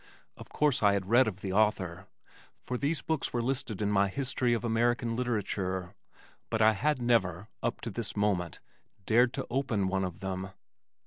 [0.35, 2.07] Of course I had read of the author,
[2.59, 5.93] for these books were listed in my History of American Literature,
[6.49, 8.61] but I had never, up to this moment,
[9.05, 10.49] dared to open one of them.